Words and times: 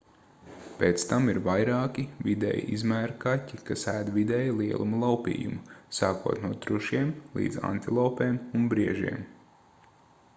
pēc 0.77 1.03
tam 1.09 1.27
ir 1.33 1.39
vairāki 1.47 2.05
vidēja 2.27 2.63
izmēra 2.77 3.17
kaķi 3.25 3.59
kas 3.67 3.83
ēd 3.91 4.09
vidēja 4.15 4.55
lieluma 4.61 5.03
laupījumu 5.03 5.77
sākot 5.99 6.41
no 6.47 6.51
trušiem 6.65 7.13
līdz 7.37 7.61
antilopēm 7.71 8.41
un 8.61 8.65
briežiem 8.73 9.21